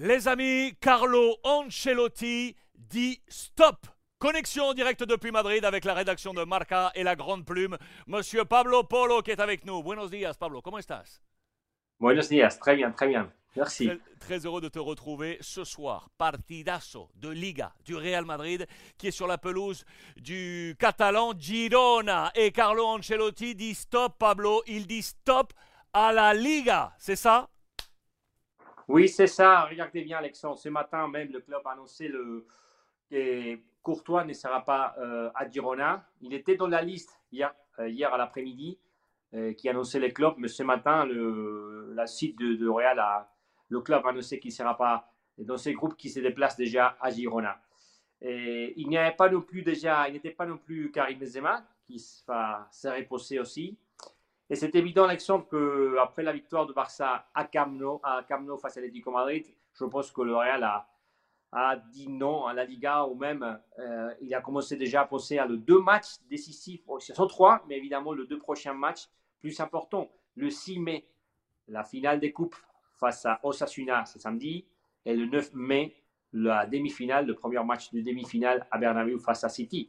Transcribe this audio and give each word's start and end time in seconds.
Les 0.00 0.28
amis, 0.28 0.76
Carlo 0.80 1.38
Ancelotti 1.42 2.54
dit 2.76 3.20
stop. 3.26 3.84
Connexion 4.20 4.66
en 4.66 4.72
direct 4.72 5.02
depuis 5.02 5.32
Madrid 5.32 5.64
avec 5.64 5.84
la 5.84 5.92
rédaction 5.92 6.32
de 6.32 6.44
Marca 6.44 6.92
et 6.94 7.02
la 7.02 7.16
grande 7.16 7.44
plume, 7.44 7.76
Monsieur 8.06 8.44
Pablo 8.44 8.84
Polo 8.84 9.22
qui 9.22 9.32
est 9.32 9.40
avec 9.40 9.64
nous. 9.64 9.82
Buenos 9.82 10.08
días, 10.08 10.34
Pablo. 10.38 10.62
Comment 10.62 10.78
estás? 10.78 11.20
Buenos 11.98 12.28
días. 12.28 12.60
Très 12.60 12.76
bien, 12.76 12.92
très 12.92 13.08
bien. 13.08 13.32
Merci. 13.56 13.86
Très, 13.86 13.98
très, 14.20 14.46
heureux 14.46 14.60
de 14.60 14.68
te 14.68 14.78
retrouver 14.78 15.36
ce 15.40 15.64
soir. 15.64 16.10
Partidazo 16.16 17.08
de 17.16 17.30
Liga 17.30 17.72
du 17.84 17.96
Real 17.96 18.24
Madrid 18.24 18.68
qui 18.98 19.08
est 19.08 19.10
sur 19.10 19.26
la 19.26 19.36
pelouse 19.36 19.84
du 20.16 20.76
Catalan 20.78 21.32
Girona. 21.36 22.30
Et 22.36 22.52
Carlo 22.52 22.86
Ancelotti 22.86 23.56
dit 23.56 23.74
stop, 23.74 24.16
Pablo. 24.16 24.62
Il 24.68 24.86
dit 24.86 25.02
stop 25.02 25.52
à 25.92 26.12
la 26.12 26.34
Liga. 26.34 26.94
C'est 26.98 27.16
ça? 27.16 27.48
Oui, 28.88 29.06
c'est 29.06 29.26
ça. 29.26 29.66
Regardez 29.66 30.02
bien, 30.02 30.16
Alexandre. 30.16 30.58
Ce 30.58 30.70
matin, 30.70 31.06
même, 31.08 31.30
le 31.30 31.40
club 31.40 31.60
a 31.66 31.72
annoncé 31.72 32.10
que 33.10 33.58
Courtois 33.82 34.24
ne 34.24 34.32
sera 34.32 34.64
pas 34.64 34.94
euh, 34.98 35.30
à 35.34 35.48
Girona. 35.48 36.06
Il 36.22 36.32
était 36.32 36.56
dans 36.56 36.66
la 36.66 36.80
liste 36.80 37.20
hier, 37.30 37.54
euh, 37.78 37.88
hier 37.88 38.12
à 38.12 38.16
l'après-midi 38.16 38.78
euh, 39.34 39.52
qui 39.52 39.68
annonçait 39.68 40.00
les 40.00 40.12
clubs, 40.12 40.34
mais 40.38 40.48
ce 40.48 40.62
matin, 40.62 41.06
la 41.06 42.06
site 42.06 42.38
de, 42.38 42.66
Real, 42.66 42.98
le 43.68 43.80
club 43.80 44.06
a 44.06 44.08
annoncé 44.08 44.40
qu'il 44.40 44.50
ne 44.50 44.54
sera 44.54 44.74
pas 44.74 45.12
dans 45.36 45.58
ces 45.58 45.74
groupes 45.74 45.96
qui 45.96 46.08
se 46.08 46.20
déplacent 46.20 46.56
déjà 46.56 46.96
à 46.98 47.10
Girona. 47.10 47.60
Il 48.22 48.88
n'y 48.88 48.96
avait 48.96 49.14
pas 49.14 49.28
non 49.28 49.42
plus 49.42 49.62
déjà, 49.62 50.08
il 50.08 50.14
n'était 50.14 50.30
pas 50.30 50.46
non 50.46 50.56
plus 50.56 50.90
Karim 50.90 51.18
Benzema 51.18 51.62
qui 51.86 52.02
va 52.26 52.66
se 52.72 52.88
reposer 52.88 53.38
aussi. 53.38 53.76
Et 54.50 54.56
c'est 54.56 54.74
évident, 54.74 55.04
Alexandre, 55.04 55.46
qu'après 55.50 56.22
la 56.22 56.32
victoire 56.32 56.66
de 56.66 56.72
Barça 56.72 57.28
à 57.34 57.44
Camp 57.44 57.70
Nou, 57.70 58.00
à 58.02 58.22
face 58.60 58.76
à 58.76 58.80
l'Atlético 58.80 59.10
Madrid, 59.10 59.46
je 59.74 59.84
pense 59.84 60.10
que 60.10 60.22
le 60.22 60.34
Real 60.34 60.62
a, 60.64 60.88
a, 61.52 61.76
dit 61.76 62.08
non 62.08 62.46
à 62.46 62.54
la 62.54 62.64
Liga 62.64 63.04
ou 63.04 63.14
même 63.14 63.60
euh, 63.78 64.14
il 64.22 64.34
a 64.34 64.40
commencé 64.40 64.76
déjà 64.76 65.02
à 65.02 65.04
penser 65.04 65.38
à 65.38 65.46
le 65.46 65.58
deux 65.58 65.80
matchs 65.80 66.16
décisifs. 66.30 66.82
Ce 66.98 67.14
sont 67.14 67.26
trois, 67.26 67.62
mais 67.68 67.76
évidemment, 67.76 68.12
le 68.12 68.24
deux 68.24 68.38
prochains 68.38 68.72
matchs 68.72 69.08
plus 69.38 69.60
importants. 69.60 70.10
Le 70.34 70.50
6 70.50 70.78
mai, 70.78 71.06
la 71.66 71.84
finale 71.84 72.18
des 72.18 72.32
coupes 72.32 72.56
face 72.96 73.26
à 73.26 73.40
Osasuna, 73.42 74.04
c'est 74.06 74.20
samedi. 74.20 74.66
Et 75.04 75.14
le 75.14 75.26
9 75.26 75.52
mai, 75.54 75.94
la 76.32 76.66
demi-finale, 76.66 77.26
le 77.26 77.34
premier 77.34 77.62
match 77.64 77.92
de 77.92 78.00
demi-finale 78.00 78.66
à 78.70 78.78
Bernabeu 78.78 79.18
face 79.18 79.44
à 79.44 79.48
City. 79.48 79.88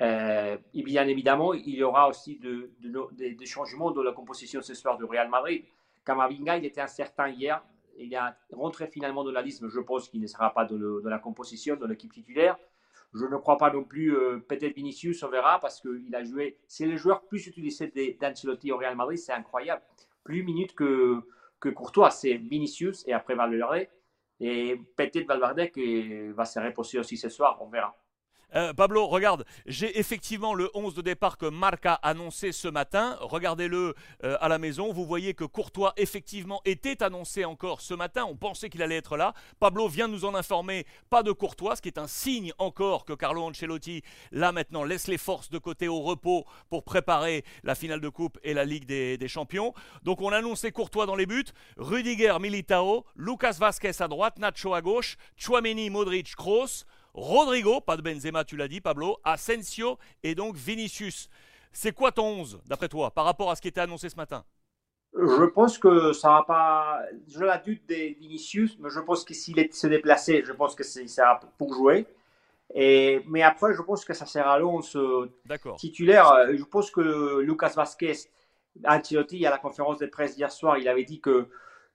Euh, 0.00 0.56
et 0.74 0.82
bien 0.82 1.06
évidemment, 1.06 1.54
il 1.54 1.74
y 1.74 1.82
aura 1.82 2.08
aussi 2.08 2.38
des 2.38 2.70
de, 2.80 3.34
de, 3.34 3.44
changements 3.44 3.90
dans 3.90 4.02
la 4.02 4.12
composition 4.12 4.60
ce 4.62 4.74
soir 4.74 4.96
du 4.96 5.04
Real 5.04 5.28
Madrid. 5.28 5.64
Kamavinga, 6.04 6.56
il 6.56 6.64
était 6.64 6.80
incertain 6.80 7.28
hier. 7.28 7.62
Il 7.98 8.12
est 8.14 8.18
rentré 8.52 8.86
finalement 8.86 9.22
dans 9.22 9.30
la 9.30 9.42
liste, 9.42 9.62
mais 9.62 9.68
je 9.68 9.80
pense 9.80 10.08
qu'il 10.08 10.20
ne 10.20 10.26
sera 10.26 10.52
pas 10.52 10.64
dans 10.64 11.08
la 11.08 11.18
composition, 11.18 11.76
dans 11.76 11.86
l'équipe 11.86 12.12
titulaire. 12.12 12.58
Je 13.14 13.26
ne 13.26 13.36
crois 13.36 13.58
pas 13.58 13.70
non 13.70 13.84
plus, 13.84 14.16
euh, 14.16 14.38
peut-être 14.38 14.74
Vinicius, 14.74 15.22
on 15.22 15.28
verra, 15.28 15.60
parce 15.60 15.80
qu'il 15.80 16.14
a 16.14 16.24
joué. 16.24 16.58
C'est 16.66 16.86
le 16.86 16.96
joueur 16.96 17.22
plus 17.26 17.46
utilisé 17.46 18.16
d'Ancelotti 18.18 18.72
au 18.72 18.78
Real 18.78 18.96
Madrid, 18.96 19.18
c'est 19.18 19.32
incroyable. 19.32 19.82
Plus 20.24 20.42
minutes 20.42 20.74
que, 20.74 21.20
que 21.60 21.68
Courtois, 21.68 22.10
c'est 22.10 22.36
Vinicius 22.36 23.06
et 23.06 23.12
après 23.12 23.34
Valverde. 23.34 23.86
Et 24.40 24.80
peut-être 24.96 25.26
Valverde 25.26 25.70
qui 25.70 26.28
va 26.30 26.46
se 26.46 26.58
reposer 26.58 26.98
aussi 26.98 27.18
ce 27.18 27.28
soir, 27.28 27.58
on 27.60 27.68
verra. 27.68 27.94
Euh, 28.54 28.72
Pablo, 28.74 29.06
regarde, 29.06 29.44
j'ai 29.66 29.98
effectivement 29.98 30.54
le 30.54 30.70
11 30.74 30.94
de 30.94 31.02
départ 31.02 31.38
que 31.38 31.46
Marca 31.46 31.94
a 31.94 32.10
annoncé 32.10 32.52
ce 32.52 32.68
matin. 32.68 33.16
Regardez-le 33.20 33.94
euh, 34.24 34.36
à 34.40 34.48
la 34.48 34.58
maison. 34.58 34.92
Vous 34.92 35.06
voyez 35.06 35.34
que 35.34 35.44
Courtois, 35.44 35.94
effectivement, 35.96 36.60
était 36.64 37.02
annoncé 37.02 37.44
encore 37.44 37.80
ce 37.80 37.94
matin. 37.94 38.24
On 38.28 38.36
pensait 38.36 38.68
qu'il 38.68 38.82
allait 38.82 38.96
être 38.96 39.16
là. 39.16 39.32
Pablo 39.58 39.88
vient 39.88 40.08
nous 40.08 40.24
en 40.24 40.34
informer. 40.34 40.86
Pas 41.08 41.22
de 41.22 41.32
Courtois, 41.32 41.76
ce 41.76 41.82
qui 41.82 41.88
est 41.88 41.98
un 41.98 42.06
signe 42.06 42.52
encore 42.58 43.04
que 43.04 43.14
Carlo 43.14 43.42
Ancelotti, 43.42 44.02
là 44.32 44.52
maintenant, 44.52 44.84
laisse 44.84 45.08
les 45.08 45.18
forces 45.18 45.50
de 45.50 45.58
côté 45.58 45.88
au 45.88 46.00
repos 46.00 46.44
pour 46.68 46.84
préparer 46.84 47.44
la 47.64 47.74
finale 47.74 48.00
de 48.00 48.08
Coupe 48.08 48.38
et 48.42 48.54
la 48.54 48.64
Ligue 48.64 48.84
des, 48.84 49.16
des 49.16 49.28
Champions. 49.28 49.72
Donc 50.02 50.20
on 50.20 50.30
a 50.30 50.38
annoncé 50.38 50.72
Courtois 50.72 51.06
dans 51.06 51.16
les 51.16 51.26
buts. 51.26 51.44
Rudiger, 51.78 52.38
Militao, 52.40 53.06
Lucas 53.16 53.56
Vasquez 53.58 54.00
à 54.00 54.08
droite, 54.08 54.38
Nacho 54.38 54.74
à 54.74 54.82
gauche, 54.82 55.16
Chouameni, 55.36 55.88
Modric, 55.88 56.34
Kroos. 56.36 56.84
Rodrigo, 57.14 57.80
pas 57.80 57.96
de 57.96 58.02
Benzema, 58.02 58.44
tu 58.44 58.56
l'as 58.56 58.68
dit, 58.68 58.80
Pablo, 58.80 59.18
Asensio 59.24 59.98
et 60.22 60.34
donc 60.34 60.56
Vinicius. 60.56 61.28
C'est 61.72 61.92
quoi 61.92 62.12
ton 62.12 62.24
11, 62.24 62.60
d'après 62.66 62.88
toi, 62.88 63.10
par 63.10 63.24
rapport 63.24 63.50
à 63.50 63.56
ce 63.56 63.62
qui 63.62 63.68
était 63.68 63.80
annoncé 63.80 64.08
ce 64.08 64.16
matin? 64.16 64.44
Je 65.14 65.44
pense 65.44 65.76
que 65.76 66.12
ça 66.14 66.30
va 66.30 66.42
pas. 66.42 67.02
Je 67.28 67.44
la 67.44 67.58
doute 67.58 67.84
des 67.86 68.16
Vinicius, 68.18 68.78
mais 68.78 68.88
je 68.88 69.00
pense 69.00 69.24
que 69.24 69.34
s'il 69.34 69.56
se 69.72 69.86
déplaçait, 69.86 70.42
je 70.42 70.52
pense 70.52 70.74
que 70.74 70.82
ça 70.82 71.06
sera 71.06 71.38
pour 71.58 71.74
jouer. 71.74 72.06
Et, 72.74 73.22
mais 73.28 73.42
après, 73.42 73.74
je 73.74 73.82
pense 73.82 74.06
que 74.06 74.14
ça 74.14 74.24
sera 74.24 74.58
l'once 74.58 74.96
titulaire. 75.76 76.34
Je 76.54 76.64
pense 76.64 76.90
que 76.90 77.40
Lucas 77.40 77.74
Vasquez, 77.76 78.14
Ancelotti, 78.86 79.44
à 79.44 79.50
la 79.50 79.58
conférence 79.58 79.98
de 79.98 80.06
presse 80.06 80.36
d'hier 80.36 80.50
soir, 80.50 80.78
il 80.78 80.88
avait 80.88 81.04
dit 81.04 81.20
que 81.20 81.46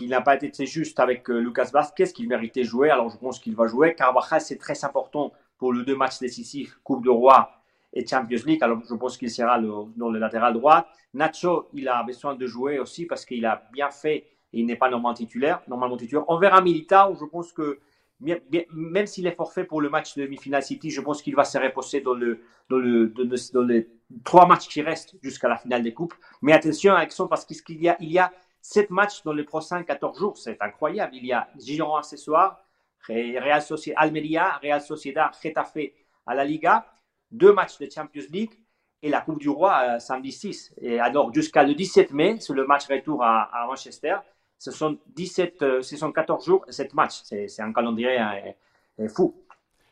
qu'il 0.00 0.08
n'a 0.08 0.22
pas 0.22 0.42
été 0.42 0.64
juste 0.64 0.98
avec 0.98 1.28
euh, 1.28 1.40
Lucas 1.40 1.68
Vasquez, 1.70 2.06
qu'il 2.06 2.26
méritait 2.26 2.64
jouer. 2.64 2.88
Alors 2.88 3.10
je 3.10 3.18
pense 3.18 3.38
qu'il 3.38 3.54
va 3.54 3.66
jouer. 3.66 3.94
Carvajal, 3.94 4.40
c'est 4.40 4.56
très 4.56 4.82
important 4.82 5.30
pour 5.58 5.74
les 5.74 5.84
deux 5.84 5.94
matchs 5.94 6.20
décisifs, 6.20 6.78
Coupe 6.82 7.04
de 7.04 7.10
Roi 7.10 7.50
et 7.92 8.06
Champions 8.06 8.40
League. 8.46 8.62
Alors 8.62 8.80
je 8.88 8.94
pense 8.94 9.18
qu'il 9.18 9.30
sera 9.30 9.60
dans 9.60 10.08
le 10.10 10.18
latéral 10.18 10.54
droit. 10.54 10.88
Nacho, 11.12 11.68
il 11.74 11.86
a 11.86 12.02
besoin 12.02 12.34
de 12.34 12.46
jouer 12.46 12.78
aussi 12.78 13.04
parce 13.04 13.26
qu'il 13.26 13.44
a 13.44 13.62
bien 13.72 13.90
fait 13.90 14.24
il 14.52 14.66
n'est 14.66 14.74
pas 14.74 14.88
normalement 14.88 15.14
titulaire. 15.14 15.60
Normalement 15.68 15.98
titulaire. 15.98 16.24
On 16.28 16.38
verra 16.38 16.62
Militao. 16.62 17.14
Je 17.14 17.24
pense 17.26 17.52
que 17.52 17.78
même 18.20 19.06
s'il 19.06 19.26
est 19.26 19.36
forfait 19.36 19.64
pour 19.64 19.82
le 19.82 19.90
match 19.90 20.16
de 20.16 20.22
demi-finale 20.22 20.62
City, 20.62 20.90
je 20.90 21.00
pense 21.02 21.22
qu'il 21.22 21.36
va 21.36 21.44
se 21.44 21.58
reposer 21.58 22.00
dans, 22.00 22.14
le, 22.14 22.40
dans, 22.70 22.78
le, 22.78 23.08
dans, 23.08 23.22
le, 23.22 23.52
dans 23.52 23.62
les 23.62 23.88
trois 24.24 24.46
matchs 24.46 24.66
qui 24.66 24.82
restent 24.82 25.14
jusqu'à 25.22 25.48
la 25.48 25.58
finale 25.58 25.82
des 25.82 25.94
coupes. 25.94 26.14
Mais 26.42 26.52
attention, 26.52 26.94
Alexandre, 26.94 27.28
parce 27.28 27.44
qu'il 27.44 27.80
y 27.80 27.88
a, 27.88 27.96
y 28.00 28.18
a 28.18 28.32
7 28.62 28.90
matchs 28.90 29.22
dans 29.22 29.32
les 29.32 29.44
prochains 29.44 29.82
14 29.82 30.18
jours. 30.18 30.36
C'est 30.36 30.60
incroyable. 30.60 31.14
Il 31.14 31.26
y 31.26 31.32
a 31.32 31.48
Girona 31.58 32.02
ce 32.02 32.16
soir, 32.16 32.64
Real 33.08 33.62
Sociedad, 33.62 33.98
Almeria, 34.02 34.58
Real 34.62 34.80
Sociedad, 34.80 35.30
Getafe 35.42 35.92
à 36.26 36.34
la 36.34 36.44
Liga, 36.44 36.86
deux 37.30 37.52
matchs 37.52 37.78
de 37.78 37.88
Champions 37.90 38.26
League 38.30 38.52
et 39.02 39.08
la 39.08 39.20
Coupe 39.20 39.38
du 39.38 39.48
Roi 39.48 39.80
euh, 39.82 39.98
samedi 39.98 40.32
6. 40.32 40.74
Et 40.80 41.00
alors, 41.00 41.32
jusqu'à 41.32 41.62
le 41.62 41.74
17 41.74 42.12
mai, 42.12 42.36
c'est 42.40 42.52
le 42.52 42.66
match 42.66 42.86
retour 42.88 43.22
à, 43.24 43.44
à, 43.44 43.66
Manchester. 43.66 44.16
Ce 44.58 44.70
sont, 44.70 44.98
17, 45.06 45.62
euh, 45.62 45.82
ce 45.82 45.96
sont 45.96 46.12
14 46.12 46.44
jours 46.44 46.64
et 46.68 46.72
7 46.72 46.92
matchs. 46.94 47.22
C'est 47.24 47.62
un 47.62 47.72
calendrier 47.72 48.20
euh, 49.00 49.08
fou. 49.08 49.34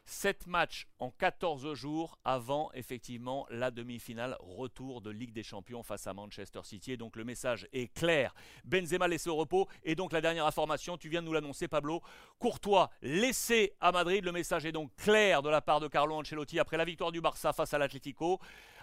7 0.08 0.46
matchs 0.46 0.88
en 0.98 1.10
14 1.10 1.74
jours 1.74 2.18
avant 2.24 2.70
effectivement 2.72 3.46
la 3.50 3.70
demi-finale 3.70 4.36
retour 4.40 5.02
de 5.02 5.10
Ligue 5.10 5.34
des 5.34 5.42
Champions 5.42 5.82
face 5.82 6.06
à 6.06 6.14
Manchester 6.14 6.60
City. 6.64 6.92
Et 6.92 6.96
donc 6.96 7.14
le 7.14 7.24
message 7.24 7.68
est 7.74 7.92
clair. 7.92 8.34
Benzema 8.64 9.06
laissé 9.06 9.28
au 9.28 9.36
repos. 9.36 9.68
Et 9.84 9.94
donc 9.94 10.12
la 10.12 10.22
dernière 10.22 10.46
information, 10.46 10.96
tu 10.96 11.10
viens 11.10 11.20
de 11.20 11.26
nous 11.26 11.34
l'annoncer 11.34 11.68
Pablo. 11.68 12.00
Courtois 12.38 12.88
laissé 13.02 13.74
à 13.80 13.92
Madrid. 13.92 14.24
Le 14.24 14.32
message 14.32 14.64
est 14.64 14.72
donc 14.72 14.96
clair 14.96 15.42
de 15.42 15.50
la 15.50 15.60
part 15.60 15.78
de 15.80 15.88
Carlo 15.88 16.14
Ancelotti 16.14 16.58
après 16.58 16.78
la 16.78 16.86
victoire 16.86 17.12
du 17.12 17.20
Barça 17.20 17.52
face 17.52 17.74
à 17.74 17.78
l'Atlético. 17.78 18.40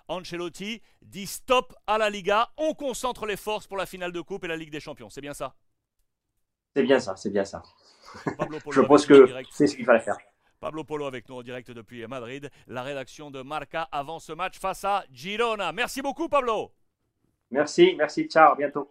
Ancelotti 0.07 0.83
dit 1.01 1.25
stop 1.25 1.73
à 1.87 1.97
la 1.97 2.11
Liga. 2.11 2.51
On 2.57 2.75
concentre 2.75 3.25
les 3.25 3.37
forces 3.37 3.65
pour 3.65 3.77
la 3.77 3.87
finale 3.87 4.11
de 4.11 4.21
Coupe 4.21 4.43
et 4.43 4.47
la 4.47 4.57
Ligue 4.57 4.71
des 4.71 4.79
Champions. 4.79 5.09
C'est 5.09 5.21
bien 5.21 5.33
ça? 5.33 5.55
C'est 6.75 6.83
bien 6.83 6.99
ça, 6.99 7.15
c'est 7.15 7.31
bien 7.31 7.45
ça. 7.45 7.63
Je 8.71 8.81
pense 8.81 9.07
que 9.07 9.27
c'est 9.49 9.65
ce 9.65 9.75
qu'il 9.75 9.85
fallait 9.85 10.01
faire. 10.01 10.17
Pablo 10.59 10.83
Polo 10.83 11.05
avec 11.05 11.29
nous 11.29 11.35
en 11.35 11.43
direct 11.43 11.71
depuis 11.71 12.05
Madrid, 12.07 12.49
la 12.67 12.83
rédaction 12.83 13.31
de 13.31 13.41
Marca 13.41 13.87
avant 13.91 14.19
ce 14.19 14.33
match 14.33 14.59
face 14.59 14.83
à 14.83 15.03
Girona. 15.11 15.71
Merci 15.71 16.01
beaucoup 16.01 16.29
Pablo. 16.29 16.71
Merci, 17.51 17.93
merci, 17.97 18.25
ciao, 18.25 18.53
à 18.53 18.55
bientôt. 18.55 18.89